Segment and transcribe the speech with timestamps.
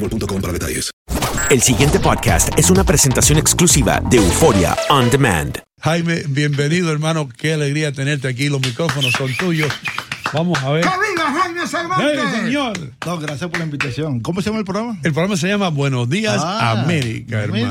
[0.00, 0.90] boostmobile.com para detalles.
[1.50, 5.58] El siguiente podcast es una presentación exclusiva de Euforia On Demand.
[5.80, 7.28] Jaime, bienvenido, hermano.
[7.28, 8.48] Qué alegría tenerte aquí.
[8.48, 9.72] Los micrófonos son tuyos.
[10.34, 10.84] Vamos a ver.
[10.84, 12.18] ¡Viva Jaime Cervantes!
[12.18, 12.92] ¡Eh, señor!
[13.06, 14.20] No, gracias por la invitación.
[14.20, 14.98] ¿Cómo se llama el programa?
[15.02, 17.70] El programa se llama Buenos Días Ah, América, hermano.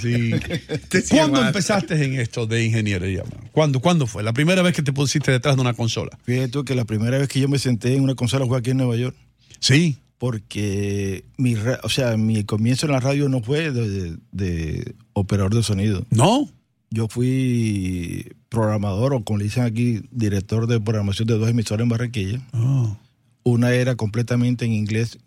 [0.00, 0.32] Sí.
[1.10, 3.24] ¿Cuándo empezaste en esto de ingeniería?
[3.50, 4.22] ¿Cuándo, ¿Cuándo fue?
[4.22, 6.16] La primera vez que te pusiste detrás de una consola.
[6.22, 8.70] Fíjate tú que la primera vez que yo me senté en una consola fue aquí
[8.70, 9.16] en Nueva York.
[9.58, 9.98] Sí.
[10.18, 15.62] Porque mi, o sea, mi comienzo en la radio no fue de, de operador de
[15.62, 16.06] sonido.
[16.10, 16.48] ¿No?
[16.90, 21.88] Yo fui programador, o como le dicen aquí, director de programación de dos emisoras en
[21.88, 22.40] Barranquilla.
[22.52, 22.96] Oh.
[23.42, 25.18] Una era completamente en inglés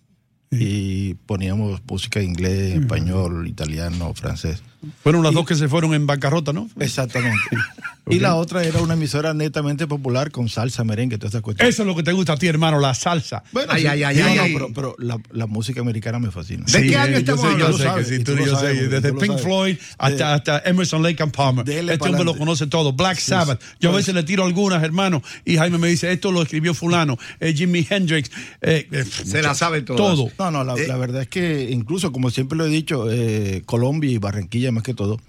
[0.52, 4.64] y poníamos música en inglés, español, italiano, francés.
[5.04, 6.68] Fueron las dos que se fueron en bancarrota, ¿no?
[6.80, 7.40] Exactamente.
[8.10, 11.74] Y la otra era una emisora netamente popular con salsa, merengue, todas esas cuestiones.
[11.74, 13.44] Eso es lo que te gusta a ti, hermano, la salsa.
[13.52, 13.88] Bueno, Ay, sí.
[13.88, 14.54] ay, ay, No, ay, no, ay.
[14.54, 16.64] pero, pero la, la música americana me fascina.
[16.68, 21.32] Sí, que sí, tú- yo sé, desde Pink Floyd Floyd hasta, hasta Emerson Lake and
[21.32, 21.66] Palmer.
[21.66, 22.94] Dele Este hombre lo conoce todo.
[22.94, 23.62] Black Sí, Sabbath.
[23.62, 23.68] sí.
[23.80, 27.18] Yo a veces le tiro algunas, hermano, y Jaime me dice, esto lo escribió fulano,
[27.40, 28.32] eh, Jimi Hendrix.
[28.62, 29.06] eh, eh,
[29.86, 30.30] Todo.
[30.40, 33.62] No, no, la, Eh, la verdad es que incluso, como siempre lo he dicho, eh,
[33.66, 35.20] Colombia y Barranquilla más que todo,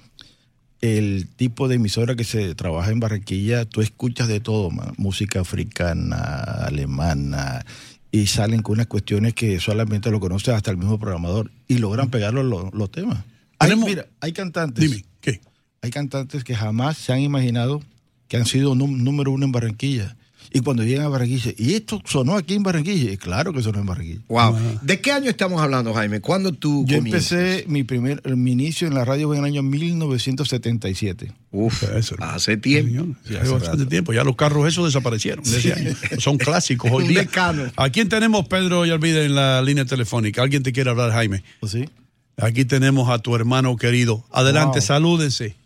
[0.80, 4.92] el tipo de emisora que se trabaja en Barranquilla, tú escuchas de todo, man.
[4.96, 6.16] música africana,
[6.64, 7.64] alemana,
[8.12, 12.10] y salen con unas cuestiones que solamente lo conoce hasta el mismo programador y logran
[12.10, 13.18] pegar los, los- temas.
[13.58, 14.82] Hay, mira, hay cantantes.
[14.90, 15.40] Dime, ¿qué?
[15.82, 17.82] Hay cantantes que jamás se han imaginado
[18.28, 20.16] que han sido número uno en Barranquilla.
[20.52, 23.78] Y cuando llegan a Barranquilla, y esto sonó aquí en Barranquilla, y claro que sonó
[23.78, 24.20] en Barranquilla.
[24.28, 24.56] Wow.
[24.82, 26.20] ¿De qué año estamos hablando, Jaime?
[26.20, 27.32] ¿Cuándo tú Yo comienzas?
[27.32, 31.32] empecé mi primer mi inicio en la radio fue en el año 1977.
[31.52, 31.84] Uf,
[32.20, 33.14] hace tiempo.
[33.26, 34.12] Sí, hace bastante tiempo.
[34.12, 35.44] Ya los carros esos desaparecieron.
[35.44, 35.90] de ese año.
[36.18, 37.20] Son clásicos hoy Un día.
[37.20, 37.70] decano.
[37.76, 40.42] ¿A quién tenemos, Pedro y Alvide, en la línea telefónica?
[40.42, 41.42] ¿Alguien te quiere hablar, Jaime?
[41.66, 41.88] ¿Sí?
[42.36, 44.24] Aquí tenemos a tu hermano querido.
[44.30, 44.86] Adelante, Wow.
[44.86, 45.56] salúdense.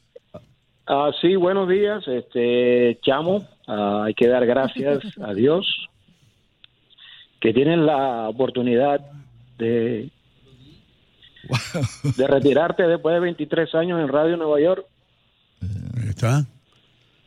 [0.87, 3.47] Ah, sí, buenos días, este Chamo.
[3.67, 5.67] Ah, hay que dar gracias a Dios
[7.41, 9.01] que tienen la oportunidad
[9.59, 10.11] de,
[12.17, 14.85] de retirarte después de 23 años en Radio Nueva York.
[15.63, 16.45] Ahí está.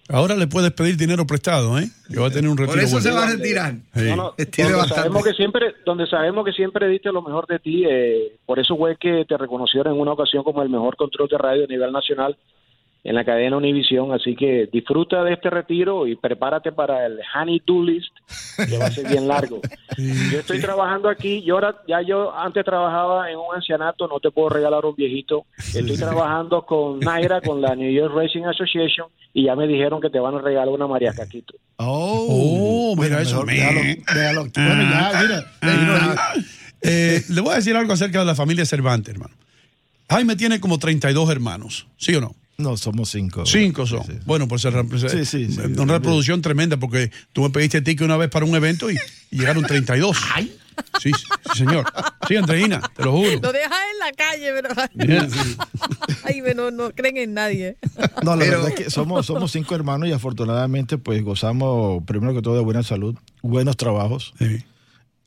[0.10, 1.90] Ahora le puedes pedir dinero prestado, ¿eh?
[2.12, 2.80] Que va a tener un retiro.
[2.88, 3.82] bueno.
[3.94, 4.04] Sí.
[4.10, 4.96] No, no, Tiene donde bastante.
[4.96, 8.78] sabemos que siempre, donde sabemos que siempre diste lo mejor de ti, eh, por eso
[8.78, 11.92] fue que te reconocieron en una ocasión como el mejor control de radio a nivel
[11.92, 12.38] nacional
[13.08, 17.62] en la cadena Univisión, así que disfruta de este retiro y prepárate para el Honey
[17.66, 18.14] Do List,
[18.70, 19.62] que va a ser bien largo.
[19.98, 24.30] Yo estoy trabajando aquí, yo ahora, ya yo antes trabajaba en un ancianato, no te
[24.30, 25.46] puedo regalar un viejito.
[25.58, 30.10] Estoy trabajando con Naira, con la New York Racing Association, y ya me dijeron que
[30.10, 31.56] te van a regalar una María Caquito.
[31.78, 33.44] Oh, mira eso.
[33.44, 34.42] mejor déjalo- déjalo.
[34.54, 35.46] Bueno, ya, mira.
[35.62, 36.34] Ah.
[36.82, 39.34] Eh, le voy a decir algo acerca de la familia Cervantes, hermano.
[40.10, 42.36] Jaime tiene como 32 hermanos, ¿sí o no?
[42.60, 43.46] No, somos cinco.
[43.46, 44.02] Cinco son.
[44.26, 45.62] Bueno, pues se Sí, sí, sí.
[45.78, 48.98] una reproducción tremenda porque tú me pediste ticket una vez para un evento y,
[49.30, 50.18] y llegaron 32.
[51.00, 51.12] Sí, sí,
[51.56, 51.86] señor.
[52.28, 53.30] Sí, Andreina, te lo juro.
[53.30, 54.70] Lo dejas en la calle, pero.
[54.96, 55.28] Mira,
[56.24, 57.78] Ay, no, no creen en nadie.
[58.24, 62.42] No, la verdad es que somos, somos cinco hermanos y afortunadamente pues gozamos primero que
[62.42, 64.34] todo de buena salud, buenos trabajos.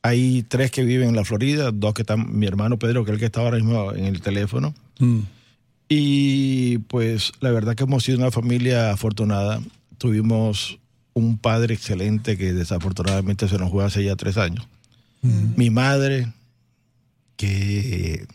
[0.03, 3.13] Hay tres que viven en la Florida, dos que están, mi hermano Pedro, que es
[3.13, 4.73] el que está ahora mismo en el teléfono.
[4.99, 5.19] Mm.
[5.93, 9.61] Y pues la verdad que hemos sido una familia afortunada.
[9.97, 10.79] Tuvimos
[11.11, 14.65] un padre excelente que desafortunadamente se nos fue hace ya tres años.
[15.21, 16.31] Mi madre,
[17.35, 18.25] que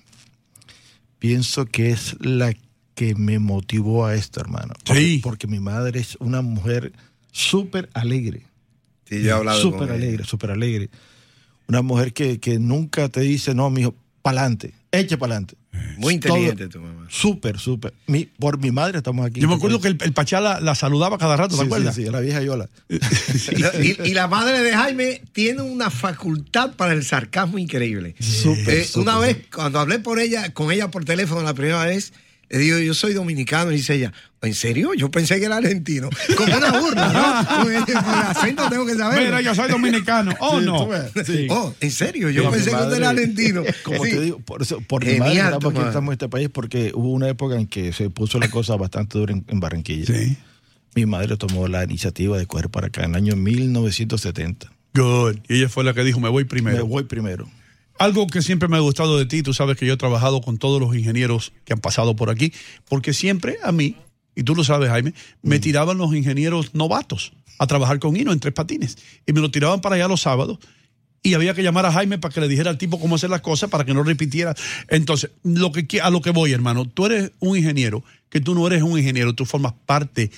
[1.19, 2.55] pienso que es la
[2.95, 4.75] que me motivó a esto, hermano.
[4.85, 6.93] Porque, porque mi madre es una mujer
[7.33, 8.43] súper alegre.
[9.09, 10.91] Sí, yo he hablado Súper alegre, súper alegre.
[11.69, 15.57] Una mujer que, que nunca te dice, no, mijo, pa'lante, eche pa'lante.
[15.99, 17.07] Muy inteligente Todo- tu mamá.
[17.09, 17.95] Súper, súper.
[18.07, 19.41] Mi- por mi madre estamos aquí.
[19.41, 21.95] Yo me acuerdo que el, el Pachá la, la saludaba cada rato, ¿te Sí, acuerdas?
[21.95, 22.69] sí, sí, la vieja Yola.
[23.83, 28.15] Y, y la madre de Jaime tiene una facultad para el sarcasmo increíble.
[28.21, 29.03] Súper, Eh, súper.
[29.03, 32.13] una vez, cuando hablé por ella, con ella por teléfono la primera vez,
[32.49, 34.13] le digo, yo soy dominicano, y dice ella,
[34.47, 34.95] ¿en serio?
[34.95, 36.09] Yo pensé que era argentino.
[36.37, 37.13] Como una burla,
[37.63, 37.71] ¿no?
[37.71, 39.25] El acento tengo que saber.
[39.25, 40.33] Mira, yo soy dominicano.
[40.41, 40.89] Oh, Sí, no.
[41.25, 41.47] sí.
[41.51, 42.31] Oh, ¿en serio?
[42.31, 43.63] Yo Mira, pensé mi que usted era madre- argentino.
[43.85, 44.11] Como Sí.
[44.11, 45.89] te digo, por, eso, por mi Genial, madre tu estamos aquí, madre.
[45.91, 49.19] estamos en este país porque hubo una época en que se puso la cosa bastante
[49.19, 50.15] dura en, en Barranquilla.
[50.95, 54.73] Mi madre tomó la iniciativa de coger para acá en el año 1970.
[54.95, 55.37] Good.
[55.49, 56.77] Y ella fue la que dijo, me voy primero.
[56.79, 57.49] Me voy primero.
[57.99, 60.59] Algo que siempre me ha gustado de ti, tú sabes que yo he trabajado con
[60.59, 62.53] todos los ingenieros que han pasado por aquí,
[62.89, 63.97] porque siempre a mí,
[64.37, 68.39] y tú lo sabes, Jaime, me tiraban los ingenieros novatos a trabajar con Hino en
[68.39, 68.99] tres patines.
[69.27, 70.59] Y me lo tiraban para allá los sábados.
[71.23, 73.41] Y había que llamar a Jaime para que le dijera al tipo cómo hacer las
[73.41, 74.55] cosas para que no repitiera.
[74.89, 78.67] Entonces, lo que, a lo que voy, hermano, tú eres un ingeniero, que tú no
[78.67, 80.31] eres un ingeniero, tú formas parte,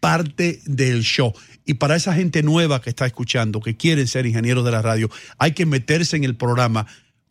[0.00, 1.32] parte del show.
[1.64, 5.10] Y para esa gente nueva que está escuchando, que quieren ser ingenieros de la radio,
[5.38, 6.86] hay que meterse en el programa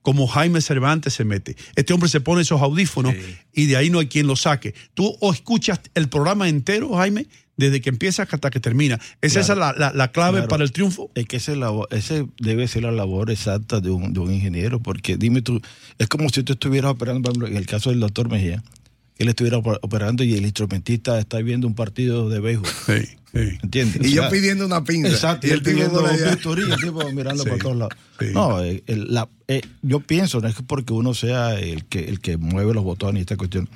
[0.06, 1.56] como Jaime Cervantes se mete.
[1.76, 3.16] Este hombre se pone esos audífonos
[3.54, 4.76] y de ahí no hay quien lo saque.
[4.94, 7.26] Tú o escuchas el programa entero, Jaime,
[7.58, 9.00] desde que empieza hasta que termina.
[9.22, 9.42] ¿Es Claro.
[9.44, 10.48] esa la, la- la clave Claro.
[10.50, 11.10] para el triunfo?
[11.16, 11.56] Es que ese,
[11.90, 15.60] ese debe ser la labor exacta de un, de un ingeniero, porque dime tú,
[15.98, 18.62] es como si tú estuvieras operando, por ejemplo, en el caso del doctor Mejía,
[19.18, 22.70] él estuviera oper- operando y el instrumentista está viendo un partido de béisbol.
[23.34, 24.08] ¿Entiendes?
[24.08, 25.10] Y yo pidiendo una pinza.
[25.10, 27.50] Exacto, Y él pidiendo bisturí, el tipo mirando Sí.
[27.50, 27.94] por todos lados.
[28.20, 28.28] Sí.
[28.34, 32.06] No, eh, el- la- eh, yo pienso, no es que porque uno sea el que,
[32.06, 33.68] el que mueve los botones y esta cuestión.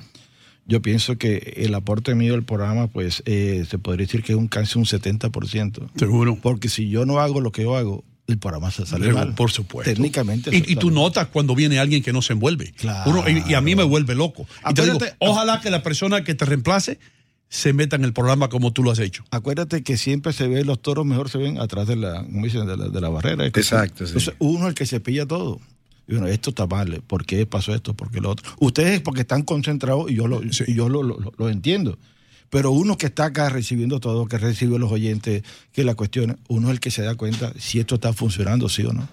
[0.66, 4.38] Yo pienso que el aporte mío al programa, pues, eh, se podría decir que es
[4.38, 5.90] un casi un 70%.
[5.96, 6.38] Seguro.
[6.40, 9.34] Porque si yo no hago lo que yo hago, el programa se sale mal.
[9.34, 9.90] Por supuesto.
[9.92, 10.50] Técnicamente.
[10.54, 12.72] Y, y tú notas cuando viene alguien que no se envuelve.
[13.06, 14.46] Uno- y, y a mí me vuelve loco.
[14.70, 16.98] Y te digo, Acuérdate- ojalá que la persona que te reemplace
[17.48, 19.24] se meta en el programa como tú lo has hecho.
[19.30, 22.66] Acuérdate que siempre se ve, los toros mejor se ven atrás de la, ¿cómo dicen?
[22.66, 23.44] de la, de la barrera.
[23.46, 24.12] Exacto, sí.
[24.12, 25.58] Entonces, uno es el que se pilla todo.
[26.06, 27.94] Y bueno, esto está mal, ¿por qué pasó esto?
[27.94, 28.48] ¿Por qué lo otro?
[28.58, 31.98] Ustedes porque están concentrados y yo lo, y yo lo, lo- lo entiendo.
[32.50, 35.42] Pero uno que está acá recibiendo todo, que recibe los oyentes,
[35.72, 38.82] que la cuestión, uno es el que se da cuenta si esto está funcionando, sí
[38.84, 39.08] o no.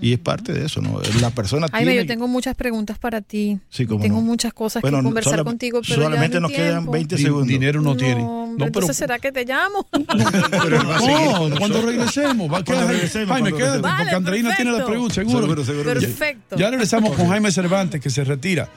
[0.00, 1.00] Y es parte de eso, ¿no?
[1.20, 2.04] La persona Jaime, tiene...
[2.04, 3.60] yo tengo muchas preguntas para ti.
[3.70, 4.22] Sí, cómo tengo no.
[4.22, 6.90] muchas cosas Bueno, que conversar sola- contigo, pero solamente nos quedan tiempo.
[6.90, 7.46] 20 Di- segundos.
[7.48, 8.22] dinero no tiene.
[8.24, 9.86] hombre, No, pero entonces será que te llamo.
[9.92, 12.52] no, cuando regresemos.
[12.52, 13.96] Va, Cuando regresemos, Jaime, quédate, regresemos.
[13.98, 15.40] porque Andreina tiene la pregunta, seguro.
[15.42, 15.94] Seguro, seguro.
[15.94, 16.56] Ya- Perfecto.
[16.56, 18.68] Ya, regresamos con Jaime Cervantes, que se retira.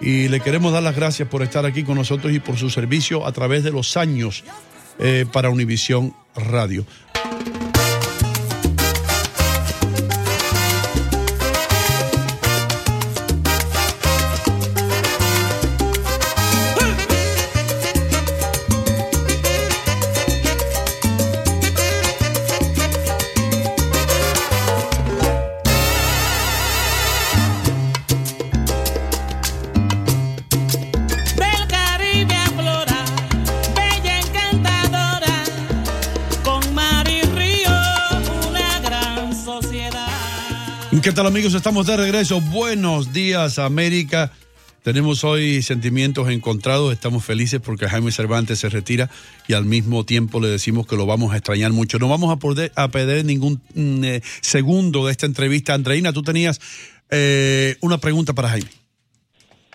[0.00, 3.26] Y le queremos dar las gracias por estar aquí con nosotros y por su servicio
[3.26, 4.44] a través de los años
[4.98, 6.84] eh, para Univisión Radio.
[41.08, 41.54] ¿Qué tal amigos?
[41.54, 42.38] Estamos de regreso.
[42.38, 44.30] Buenos días América.
[44.82, 46.92] Tenemos hoy sentimientos encontrados.
[46.92, 49.08] Estamos felices porque Jaime Cervantes se retira
[49.46, 51.98] y al mismo tiempo le decimos que lo vamos a extrañar mucho.
[51.98, 55.72] No vamos a a perder ningún mm, eh, segundo de esta entrevista.
[55.72, 56.60] Andreina, tú tenías
[57.08, 58.68] eh, una pregunta para Jaime.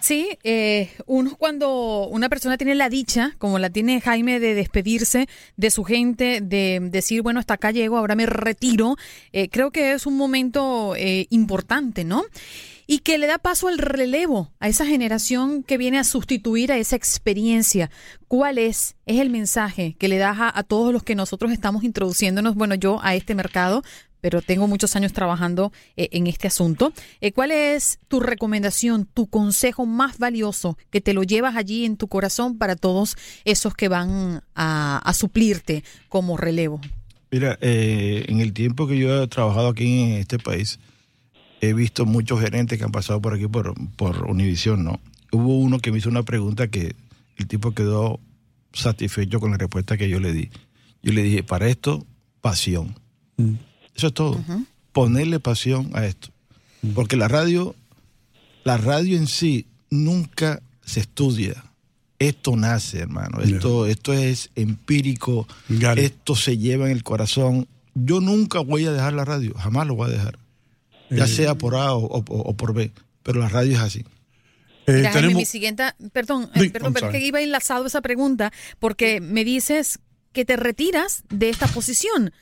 [0.04, 5.30] Sí, eh, uno cuando una persona tiene la dicha, como la tiene Jaime, de despedirse
[5.56, 8.98] de su gente, de decir, bueno, hasta acá llego, ahora me retiro,
[9.32, 12.26] eh, creo que es un momento eh, importante, ¿no?
[12.86, 16.78] Y que le da paso al relevo a esa generación que viene a sustituir a
[16.78, 17.90] esa experiencia.
[18.28, 18.98] ¿Cuál es?
[19.06, 22.76] Es el mensaje que le das a, a todos los que nosotros estamos introduciéndonos, bueno,
[22.76, 23.84] yo a este mercado,
[24.24, 26.94] pero tengo muchos años trabajando eh, en este asunto.
[27.20, 31.98] Eh, ¿Cuál es tu recomendación, tu consejo más valioso que te lo llevas allí en
[31.98, 36.80] tu corazón para todos esos que van a, a suplirte como relevo?
[37.32, 40.80] Mira, eh, en el tiempo que yo he trabajado aquí en este país,
[41.60, 45.02] he visto muchos gerentes que han pasado por aquí por, por Univision, ¿no?
[45.34, 46.96] Hubo uno que me hizo una pregunta que
[47.36, 48.22] el tipo quedó
[48.72, 50.50] satisfecho con la respuesta que yo le di.
[51.02, 52.06] Yo le dije, para esto,
[52.40, 52.96] pasión.
[53.96, 54.44] Eso es todo.
[54.92, 56.30] Ponerle pasión a esto.
[56.96, 57.76] Porque la radio,
[58.64, 61.64] la radio en sí nunca se estudia.
[62.20, 63.42] Esto nace, hermano.
[63.42, 65.48] Esto, esto es empírico.
[65.98, 67.68] Esto se lleva en el corazón.
[67.96, 69.54] Yo nunca voy a dejar la radio.
[69.56, 70.40] Jamás lo voy a dejar.
[71.10, 71.28] Ya Eh.
[71.28, 72.92] sea por A o, o- o por B.
[73.24, 74.06] Pero la radio es así.
[74.88, 79.22] Mira, Jaime, mi siguiente, perdón, eh, perdón, pero es que iba enlazado esa pregunta porque
[79.22, 80.00] me dices
[80.34, 82.34] que te retiras de esta posición,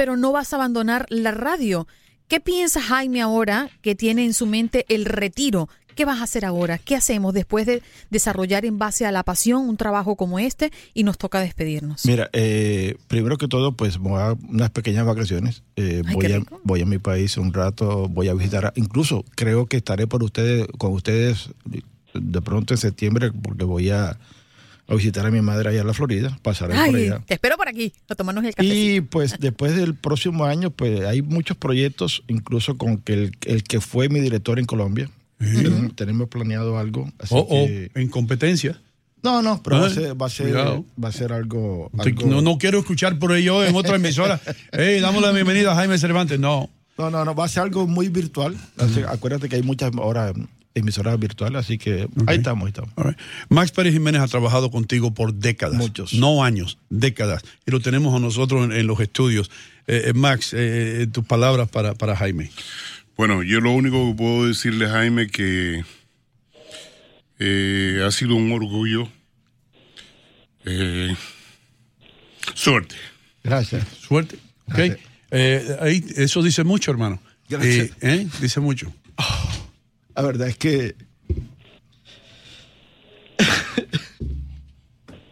[0.00, 1.86] pero no vas a abandonar la radio.
[2.26, 5.68] ¿Qué piensa Jaime ahora que tiene en su mente el retiro?
[5.94, 6.78] ¿Qué vas a hacer ahora?
[6.78, 11.04] ¿Qué hacemos después de desarrollar en base a la pasión un trabajo como este y
[11.04, 12.06] nos toca despedirnos?
[12.06, 15.64] Mira, eh, primero que todo, pues voy a unas pequeñas vacaciones.
[15.76, 18.72] Eh, Ay, voy, a, voy a mi país un rato, voy a visitar.
[18.76, 21.50] incluso creo que estaré por ustedes, con ustedes
[22.14, 24.18] de pronto en septiembre, porque voy a,
[24.90, 26.38] a visitar a mi madre allá en la Florida.
[26.42, 27.22] Pasaré por Ay, allá.
[27.26, 28.66] te espero por aquí a tomarnos el café.
[28.68, 33.62] Y pues después del próximo año, pues hay muchos proyectos, incluso con que el, el
[33.62, 35.08] que fue mi director en Colombia.
[35.38, 37.10] Tenemos, tenemos planeado algo.
[37.18, 38.78] Así O, o que- en competencia.
[39.22, 40.84] no, no, pero va a Ay, ser, va a ser, cuidado.
[41.02, 41.90] va a ser algo,
[42.26, 44.40] No, no quiero escuchar por ello en otra emisora.
[44.72, 46.38] Hey, damos la bienvenida a Jaime Cervantes.
[46.38, 46.68] No.
[46.98, 48.54] No, no, no, va a ser algo muy virtual.
[48.76, 50.32] Así- Acuérdate que hay muchas ahora
[50.74, 52.92] emisoras virtuales, así que ahí estamos, ahí estamos.
[52.96, 53.18] Right.
[53.48, 55.76] Max Pérez Jiménez ha trabajado contigo por décadas.
[55.76, 56.14] Muchos.
[56.14, 57.42] No años, décadas.
[57.66, 59.50] Y lo tenemos a nosotros en, en los estudios.
[59.86, 62.50] Eh, eh, Max, eh, tus palabras para, para Jaime.
[63.16, 65.84] Bueno, yo lo único que puedo decirle, Jaime, que
[67.38, 69.08] eh, ha sido un orgullo.
[70.64, 71.14] Eh,
[72.54, 72.94] suerte.
[73.42, 73.86] Gracias.
[74.00, 74.38] Suerte.
[74.66, 74.78] Ok.
[75.32, 77.20] Eh, ahí, eso dice mucho, hermano.
[77.48, 77.88] Gracias.
[77.88, 78.28] Eh, ¿eh?
[78.40, 78.92] Dice mucho.
[80.20, 80.94] La verdad es que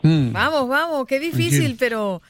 [0.02, 2.22] Vamos, vamos, qué difícil, pero,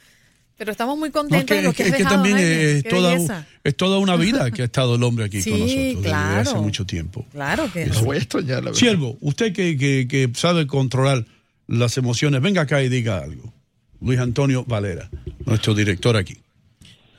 [0.57, 2.38] pero estamos muy No, es contentos que, de lo es que es que dejado, también
[2.38, 3.47] es Qué toda, belleza.
[3.62, 6.41] es toda una vida que ha estado el hombre aquí Sí, con nosotros desde claro.
[6.50, 7.25] hace mucho tiempo.
[7.31, 8.73] Claro que Lo voy a extrañar, la verdad.
[8.79, 11.25] Siervo, usted que, que- que sabe controlar
[11.69, 13.53] las emociones, venga acá y diga algo.
[14.00, 15.09] Luis Antonio Valera,
[15.45, 16.38] nuestro director aquí.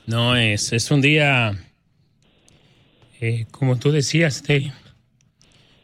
[0.06, 1.56] No, es, es un día,
[3.20, 4.72] eh, como tú decías, de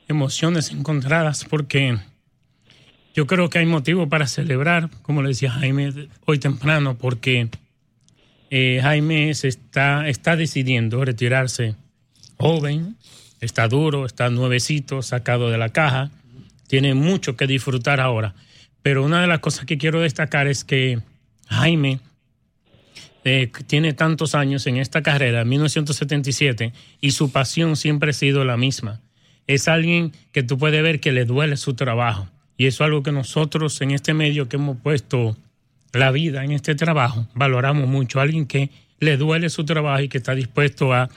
[0.08, 1.98] emociones encontradas, porque
[3.14, 7.48] yo creo que hay motivo para celebrar, como le decía Jaime hoy temprano, porque
[8.50, 11.74] eh, Jaime se está, está decidiendo retirarse
[12.36, 12.96] joven,
[13.40, 16.10] está duro, está nuevecito, sacado de la caja,
[16.68, 18.34] tiene mucho que disfrutar ahora.
[18.82, 21.00] Pero una de las cosas que quiero destacar es que
[21.48, 22.00] Jaime
[23.24, 28.56] eh, tiene tantos años en esta carrera, 1977, y su pasión siempre ha sido la
[28.56, 29.00] misma.
[29.46, 32.28] Es alguien que tú puedes ver que le duele su trabajo.
[32.56, 35.36] Y eso es algo que nosotros en este medio que hemos puesto
[35.92, 38.20] la vida en este trabajo, valoramos mucho.
[38.20, 41.08] Alguien que le duele su trabajo y que está dispuesto a,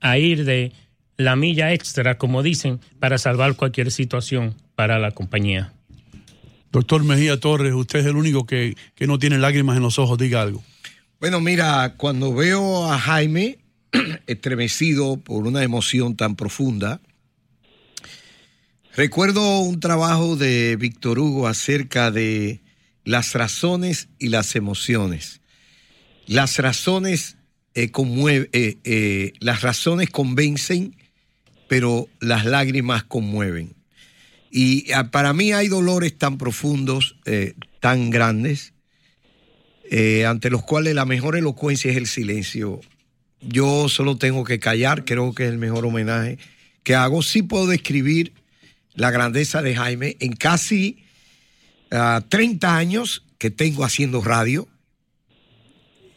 [0.00, 0.72] a ir de
[1.16, 5.72] la milla extra, como dicen, para salvar cualquier situación para la compañía.
[6.72, 10.18] Doctor Mejía Torres, usted es el único que, que no tiene lágrimas en los ojos,
[10.18, 10.62] diga algo.
[11.20, 13.58] Bueno, mira, cuando veo a Jaime
[14.26, 17.00] estremecido por una emoción tan profunda,
[18.94, 22.60] recuerdo un trabajo de Víctor Hugo acerca de
[23.04, 25.40] las razones y las emociones.
[26.26, 27.36] Las razones
[27.74, 30.96] eh, eh, eh, las razones convencen,
[31.68, 33.74] pero las lágrimas conmueven.
[34.50, 38.74] Y ah, para mí hay dolores tan profundos, eh, tan grandes,
[39.90, 42.82] eh, ante los cuales la mejor elocuencia es el silencio.
[43.40, 46.36] Yo solo tengo que callar, creo que es el mejor homenaje
[46.82, 47.22] que hago.
[47.22, 48.34] Sí puedo describir
[48.94, 51.04] la grandeza de Jaime en casi
[51.90, 54.68] ah, 30 años que tengo haciendo radio.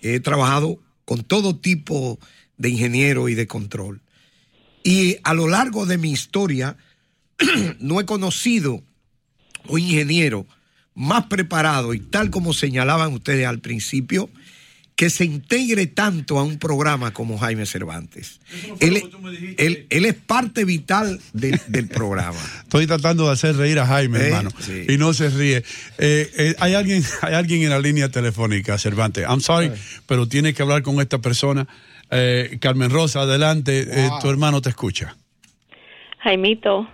[0.02, 2.20] He trabajado con todo tipo
[2.58, 4.02] de ingeniero y de control.
[4.84, 6.78] Y a lo largo de mi historia
[7.80, 8.84] no he conocido
[9.68, 10.46] un ingeniero
[10.94, 14.30] más preparado y tal como señalaban ustedes al principio,
[14.96, 18.40] que se integre tanto a un programa como Jaime Cervantes.
[18.80, 19.02] Él,
[19.58, 22.40] él- él es parte vital de- del programa.
[22.64, 24.86] Estoy tratando de hacer reír a Jaime, Eh, hermano, sí.
[24.88, 25.58] y no se ríe.
[25.98, 29.26] Eh, eh, hay, alguien, hay alguien en la línea telefónica, Cervantes.
[29.28, 29.70] I'm sorry,
[30.08, 31.68] pero tiene que hablar con esta persona.
[32.10, 35.18] Eh, Carmen Rosa, adelante, eh, tu hermano te escucha.
[36.20, 36.88] Jaimito,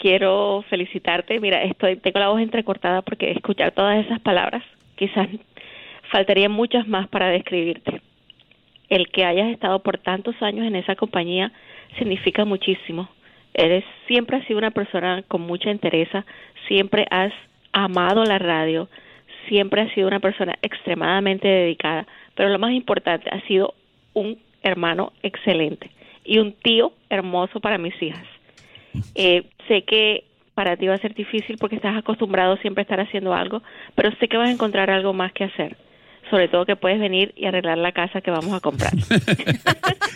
[0.00, 1.40] quiero felicitarte.
[1.40, 4.62] Mira, estoy tengo la voz entrecortada porque escuchar todas esas palabras,
[4.96, 5.28] quizás
[6.10, 8.02] faltarían muchas más para describirte.
[8.88, 11.52] El que hayas estado por tantos años en esa compañía
[11.98, 13.08] significa muchísimo.
[13.54, 16.24] Eres siempre has sido una persona con mucha entereza,
[16.68, 17.32] siempre has
[17.72, 18.88] amado la radio,
[19.48, 23.74] siempre has sido una persona extremadamente dedicada, pero lo más importante, has sido
[24.14, 25.90] un hermano excelente
[26.24, 28.26] y un tío hermoso para mis hijas.
[29.14, 30.24] Eh, sé que
[30.54, 33.62] para ti va a ser difícil porque estás acostumbrado siempre a estar haciendo algo,
[33.94, 35.76] pero sé que vas a encontrar algo más que hacer.
[36.30, 38.92] Sobre todo que puedes venir y arreglar la casa que vamos a comprar.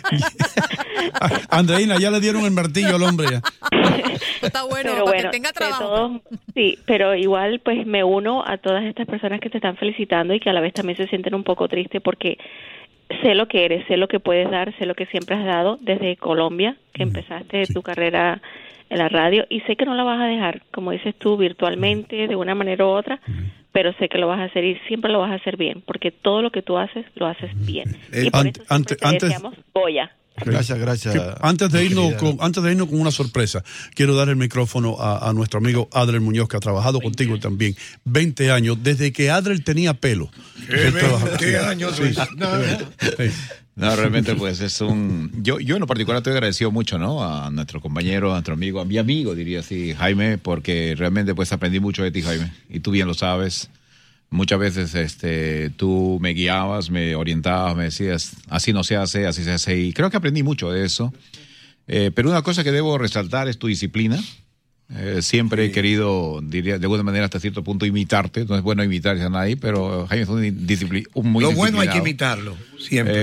[1.49, 3.27] Andreina, ya le dieron el martillo al hombre.
[3.31, 3.41] ya.
[4.41, 5.83] Está bueno, Pero para bueno, que tenga trabajo.
[5.83, 6.21] todo-
[6.53, 10.39] sí, pero igual pues me uno a todas estas personas que te están felicitando y
[10.39, 12.37] que a la vez también se sienten un poco tristes porque
[13.21, 15.77] sé lo que eres, sé lo que puedes dar, sé lo que siempre has dado
[15.81, 18.41] desde Colombia, que empezaste tu carrera
[18.89, 22.27] en la radio y sé que no la vas a dejar, como dices tú, virtualmente,
[22.27, 23.19] de una manera u otra,
[23.75, 26.09] pero sé que lo vas a hacer y siempre lo vas a hacer bien, porque
[26.09, 27.97] todo lo que tú haces, lo haces bien.
[28.13, 30.11] y por ante- eso ante- siempre te antes- Goya.
[30.45, 31.13] Gracias, gracias.
[31.13, 33.63] Que antes, de irnos con, antes de irnos con una sorpresa,
[33.93, 37.75] quiero dar el micrófono a, a nuestro amigo Adriel Muñoz, que ha trabajado contigo también
[38.05, 40.29] 20 años, desde que Adriel tenía pelo.
[41.39, 42.17] Sí, años, sí, Luis?
[42.17, 43.29] sí.
[43.75, 45.31] No, realmente pues es un...
[45.43, 47.23] Yo, yo en lo particular estoy agradecido mucho, ¿no?
[47.23, 51.51] A nuestro compañero, a nuestro amigo, a mi amigo, diría así, Jaime, porque realmente pues
[51.51, 52.53] aprendí mucho de ti, Jaime.
[52.69, 53.69] Y tú bien lo sabes.
[54.29, 59.43] Muchas veces este, tú me guiabas, me orientabas, me decías, así no se hace, así
[59.43, 59.77] se hace.
[59.77, 61.13] Y creo que aprendí mucho de eso.
[61.87, 64.17] Eh, pero una cosa que debo resaltar es tu disciplina.
[64.93, 68.45] Eh, siempre he querido, diría, de alguna manera hasta cierto punto imitarte.
[68.45, 71.79] No es bueno imitar a nadie, pero Jaime fue un, discipli- un muy Lo bueno
[71.79, 73.13] hay que imitarlo, siempre.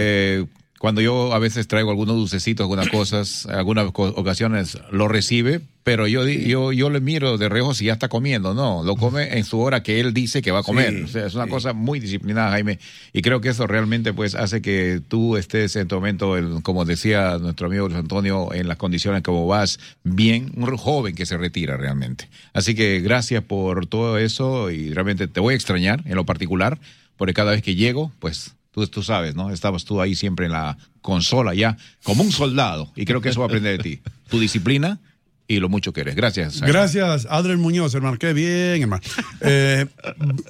[0.40, 0.45] Eh,
[0.83, 6.27] cuando yo a veces traigo algunos dulcecitos, algunas cosas, algunas ocasiones lo recibe, pero yo,
[6.27, 8.53] yo, yo le miro de reojo si ya está comiendo.
[8.53, 10.92] No, lo come en su hora que él dice que va a comer.
[10.92, 12.81] Sí, o sea, es una cosa muy disciplinada, Jaime.
[13.12, 16.85] Y creo que eso realmente pues hace que tú estés en tu momento, el- como
[16.85, 21.37] decía nuestro amigo Luis Antonio, en las condiciones como vas, bien, un joven que se
[21.37, 22.29] retira realmente.
[22.55, 26.81] Así que gracias por todo eso y realmente te voy a extrañar en lo particular,
[27.16, 29.50] porque cada vez que llego, pues Tú, tú sabes, ¿no?
[29.50, 32.90] Estabas tú ahí siempre en la consola ya, como un soldado.
[32.96, 34.00] Y creo que eso va a aprender de ti.
[34.28, 34.98] Tu disciplina
[35.46, 36.14] y lo mucho que eres.
[36.14, 36.61] Gracias.
[36.61, 36.72] Jaime.
[36.72, 38.18] Gracias, Adriel Muñoz, hermano.
[38.18, 39.02] Qué bien, hermano.
[39.42, 39.87] Eh,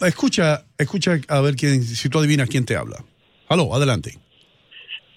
[0.03, 3.05] escucha, escucha a ver quién, si tú adivinas quién te habla.
[3.49, 4.19] Aló, adelante.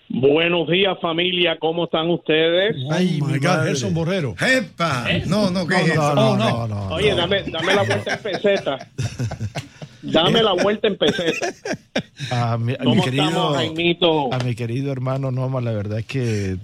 [0.10, 1.58] Buenos días, familia.
[1.60, 2.76] ¿Cómo están ustedes?
[2.92, 4.36] Ay, my God, Gerson Borrero.
[4.40, 5.08] ¡Epa!
[5.26, 6.16] No, no, ¿qué es eso?
[6.16, 6.88] no, no, no.
[6.90, 8.90] Oye, dame, dame la vuelta en peseta.
[10.02, 11.48] Dame la vuelta en peseta.
[12.32, 14.34] A mi, a mi ¿Cómo querido, estamos, Jaimito?
[14.34, 16.58] a mi querido hermano Noma, la verdad es que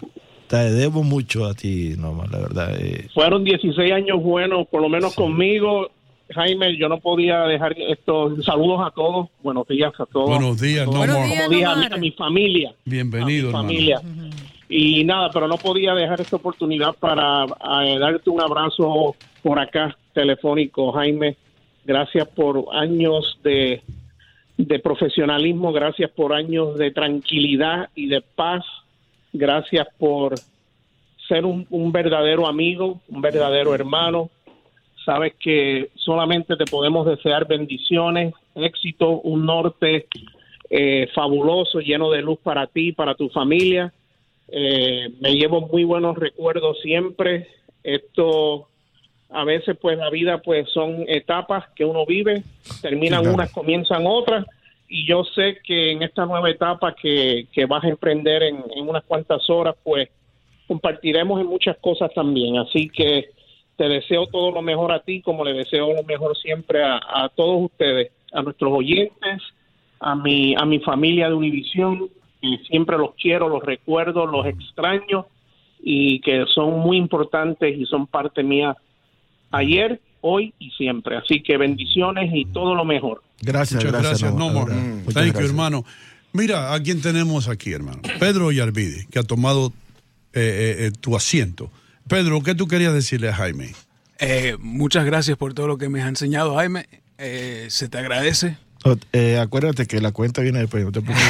[0.48, 2.76] te debo mucho a ti, Noma, la verdad.
[2.80, 5.90] eh, Fueron 16 años buenos, por lo menos conmigo.
[6.34, 8.42] Jaime, yo no podía dejar esto.
[8.42, 9.28] Saludos a todos.
[9.44, 10.30] Buenos días a todos.
[10.30, 11.24] Buenos días, no Como more.
[11.26, 12.74] dije, a, mi, a mi familia.
[12.86, 14.00] Bienvenido, a mi hermano.
[14.00, 14.02] familia.
[14.70, 17.46] Y nada, pero no podía dejar esta oportunidad para
[18.00, 21.36] darte un abrazo por acá, telefónico, Jaime.
[21.84, 23.82] Gracias por años de,
[24.58, 28.64] de profesionalismo, gracias por años de tranquilidad y de paz,
[29.34, 30.36] gracias por
[31.28, 34.30] ser un, verdadero amigo, un verdadero hermano.
[35.06, 40.08] Sabes que solamente te podemos desear bendiciones, éxito, un norte
[40.70, 43.94] eh, fabuloso, lleno de luz para ti, para tu familia.
[44.50, 47.48] Eh, me llevo muy buenos recuerdos siempre.
[47.84, 48.68] Esto
[49.34, 52.44] a veces pues la vida pues son etapas que uno vive,
[52.82, 53.36] terminan Claro.
[53.36, 54.46] unas, comienzan otras
[54.88, 58.90] y yo sé que en esta nueva etapa que, que vas a emprender en, en
[58.90, 60.10] unas cuantas horas pues
[60.68, 63.30] compartiremos en muchas cosas también, así que
[63.78, 67.30] te deseo todo lo mejor a ti como le deseo lo mejor siempre a, a
[67.30, 69.42] todos ustedes, a nuestros oyentes,
[70.00, 72.10] a mi, a mi familia de Univisión,
[72.42, 75.26] que siempre los quiero, los recuerdo, los extraño
[75.82, 78.76] y que son muy importantes y son parte mía
[79.52, 81.18] ayer, hoy y siempre.
[81.18, 83.24] Así que bendiciones y todo lo mejor.
[83.42, 84.74] Gracias, Muchas gracias, no more.
[85.06, 85.86] you, hermano.
[86.34, 88.02] Mira, a quién tenemos aquí, hermano.
[88.20, 89.74] Pedro Yarvide, que ha tomado
[90.34, 90.40] eh,
[90.80, 91.70] eh, eh, tu asiento.
[92.08, 93.74] Pedro, ¿qué tú querías decirle a Jaime?
[94.20, 96.88] Eh, muchas gracias por todo lo que me has enseñado, Jaime.
[97.18, 98.58] Eh, se te agradece.
[98.84, 101.28] Oh, eh, acuérdate que la cuenta viene después, no te preocupes.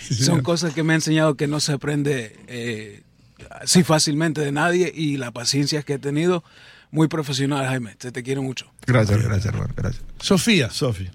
[0.24, 3.02] Son cosas que me ha enseñado que no se aprende eh,
[3.50, 6.44] así fácilmente de nadie y la paciencia que he tenido.
[6.90, 7.94] Muy profesional, Jaime.
[7.98, 8.66] Se te quiero mucho.
[8.86, 9.72] Gracias, gracias, hermano.
[9.76, 10.02] Gracias.
[10.18, 10.70] Sofía.
[10.70, 11.12] Sofía.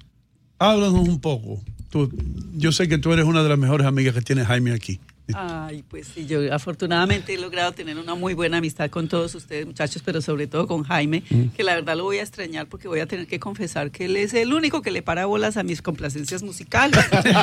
[0.58, 1.62] Háblanos un poco.
[1.90, 2.12] tú,
[2.54, 5.00] yo sé que tú eres una de las mejores amigas que tiene Jaime aquí.
[5.34, 9.66] Ay, pues sí, yo afortunadamente he logrado tener una muy buena amistad con todos ustedes,
[9.66, 11.48] muchachos, pero sobre todo con Jaime, Mm.
[11.56, 14.18] que la verdad lo voy a extrañar porque voy a tener que confesar que él
[14.18, 17.00] es el único que le para bolas a mis complacencias musicales.
[17.12, 17.42] si no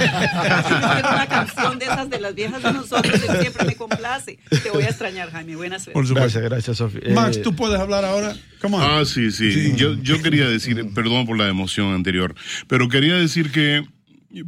[0.93, 4.39] quiero una canción de esas de las viejas de nosotros, él siempre me complace.
[4.63, 5.57] Te voy a extrañar, Jaime.
[5.57, 6.15] Buena suerte.
[6.15, 7.01] Gracias, gracias, Sofía.
[7.05, 8.37] Eh, Max, tú puedes hablar ahora.
[8.61, 8.83] Come on.
[8.83, 9.75] Ah, sí, sí.
[9.77, 12.35] Yo, yo quería decir, perdón por la emoción anterior,
[12.69, 13.85] pero quería decir que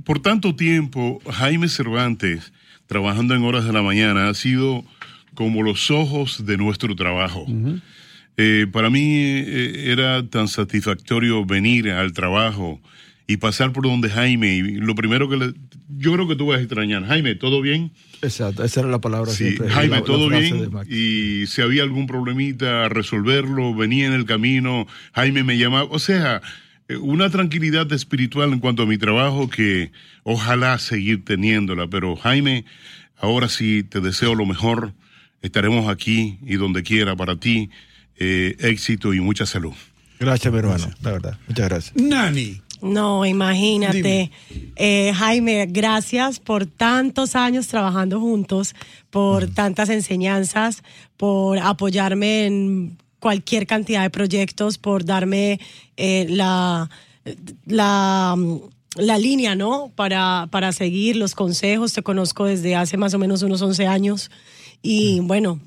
[0.05, 2.53] por tanto tiempo Jaime Cervantes,
[2.87, 4.85] trabajando en horas de la mañana, ha sido
[5.35, 7.47] como los ojos de nuestro trabajo.
[8.37, 12.81] Eh, para mí eh, era tan satisfactorio venir al trabajo
[13.27, 14.57] y pasar por donde Jaime.
[14.57, 15.53] Y lo primero que le,
[15.97, 17.05] yo creo que tú vas a extrañar.
[17.07, 17.93] Jaime, ¿todo bien?
[18.23, 19.69] Exacto, esa era la palabra Sí, siempre.
[19.71, 20.71] Jaime, la- todo bien.
[20.89, 25.89] Y si había algún problemita, resolverlo, venía en el camino, Jaime me llamaba.
[25.91, 26.43] O sea,
[27.01, 29.93] una tranquilidad espiritual en cuanto a mi trabajo que
[30.23, 31.87] ojalá seguir teniéndola.
[31.89, 32.65] Pero Jaime,
[33.17, 34.93] ahora sí te deseo lo mejor.
[35.43, 37.71] Estaremos aquí y donde quiera para ti.
[38.17, 39.75] Eh, éxito y mucha salud.
[40.21, 41.39] Gracias, mi hermano, la verdad.
[41.49, 41.97] Muchas gracias.
[41.97, 42.61] Nani.
[42.81, 44.31] No, imagínate.
[44.77, 48.75] Eh, Jaime, gracias por tantos años trabajando juntos,
[49.11, 50.83] por tantas enseñanzas,
[51.17, 55.59] por apoyarme en cualquier cantidad de proyectos, por darme
[55.97, 56.91] eh, la,
[57.65, 58.37] la,
[58.97, 59.91] la línea, ¿no?
[59.95, 61.95] Para, para seguir los consejos.
[61.95, 64.31] Te conozco desde hace más o menos unos 11 años
[64.83, 65.59] y bueno,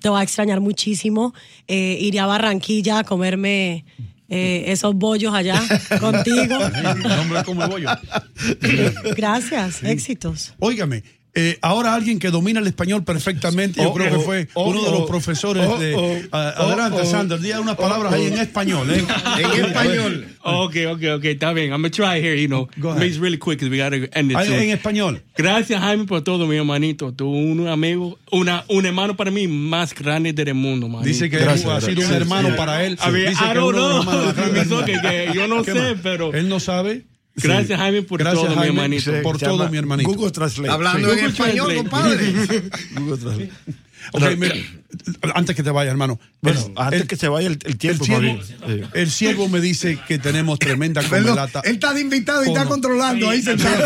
[0.00, 1.34] te va a extrañar muchísimo.
[1.68, 3.84] Eh, iré a Barranquilla a comerme
[4.28, 5.62] eh, esos bollos allá
[6.00, 6.56] contigo.
[7.20, 7.90] Hombre, come bollo.
[9.16, 10.52] Gracias, éxitos.
[10.58, 11.04] Óigame,
[11.40, 14.70] eh, ahora alguien que domina el español perfectamente, yo Oh, creo que oh, fue oh,
[14.70, 15.94] uno de los oh, profesores oh, de...
[15.94, 18.34] oh, adelante, oh, Sander, di unas palabras oh, ahí oh.
[18.34, 19.04] en español, ¿eh?
[19.38, 20.26] En español.
[20.42, 21.72] Okay, okay, okay, está bien.
[21.72, 22.68] I'm gonna try here, you know.
[22.78, 23.16] Go ahead.
[23.20, 24.54] Really quick because we gotta end it Ah, soon.
[24.54, 25.22] en español.
[25.36, 27.12] Gracias, Jaime, por todo, mi hermanito.
[27.12, 31.06] Tú un amigo, una, un hermano para mí más grande del mundo, manito.
[31.08, 32.96] Dice que ha sido un hermano para él.
[33.00, 34.84] A ver, Dice I que don't know.
[34.84, 37.04] que- que yo no ¿Qué sé, pero- Él no sabe.
[37.42, 39.12] Gracias, Jaime, por Gracias, todo, mi hermanito.
[39.22, 40.10] Por Se todo, mi hermanito.
[40.10, 40.70] Google Translate.
[40.70, 41.12] Hablando Sí.
[41.12, 42.32] en Google español, compadre.
[42.98, 43.50] Google Translate.
[44.12, 44.54] Ok, mira,
[45.34, 46.18] antes que te vaya, hermano.
[46.40, 48.74] Bueno, el- antes el- que se vaya el, el el tiempo, siervo, Fabi.
[48.82, 48.88] Sí.
[48.94, 51.60] el siervo me dice que tenemos tremenda comelata.
[51.64, 52.70] él está de invitado y está Cono.
[52.70, 53.84] controlando ahí sentado.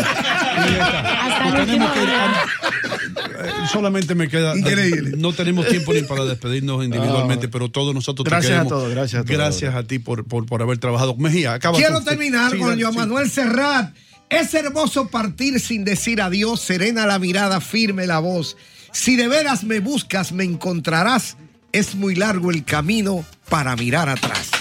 [3.71, 4.57] Solamente me queda.
[4.57, 5.13] Increíble.
[5.17, 9.21] No tenemos tiempo ni para despedirnos individualmente, pero todos nosotros te Gracias a todos, gracias
[9.21, 9.37] a todos.
[9.37, 11.15] Gracias a ti por, por, por haber trabajado.
[11.17, 12.05] Mejía, acaba Quiero tú.
[12.05, 12.97] terminar Sí, con Joan sí.
[12.99, 13.93] Manuel Serrat.
[14.29, 18.57] Es hermoso partir sin decir adiós, serena la mirada, firme la voz.
[18.93, 21.35] Si de veras me buscas, me encontrarás.
[21.71, 24.51] Es muy largo el camino para mirar atrás.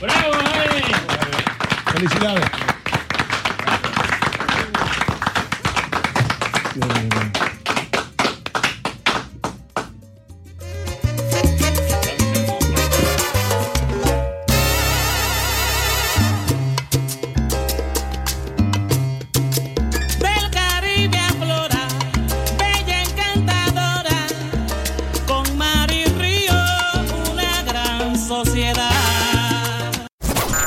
[0.00, 0.82] ¡Bravo, Jaime!
[1.92, 2.50] Felicidades.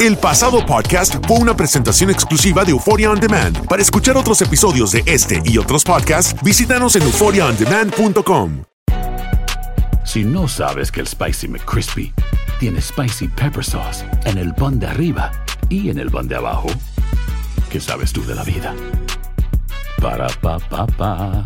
[0.01, 3.67] El pasado podcast fue una presentación exclusiva de Euphoria On Demand.
[3.67, 8.63] Para escuchar otros episodios de este y otros podcasts, visítanos en euphoriaondemand.com.
[10.03, 12.11] Si no sabes que el Spicy McCrispy
[12.59, 15.31] tiene Spicy Pepper Sauce en el pan de arriba
[15.69, 16.69] y en el pan de abajo,
[17.69, 18.73] ¿qué sabes tú de la vida?
[20.01, 21.45] Para, pa, pa, pa.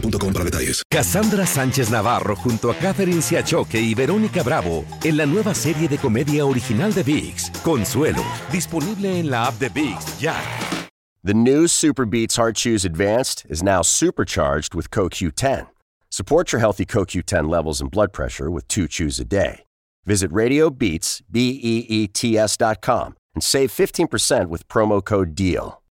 [0.00, 0.82] boostmobile.com para detalles.
[0.90, 5.98] Cassandra Sánchez Navarro junto a Catherine Siachoque y Verónica Bravo en la nueva serie de
[5.98, 10.34] comedia original de VIX, Consuelo, disponible en la app de VIX ya.
[11.24, 15.66] The new Super Beats Heart Chews Advanced is now supercharged with CoQ10.
[16.10, 19.64] Support your healthy CoQ10 levels and blood pressure with two chews a day.
[20.06, 25.34] Visit RadioBeats, B E E T S dot com and save 15% with promo code
[25.34, 25.82] DEAL.